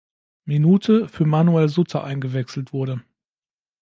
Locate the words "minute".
0.45-1.07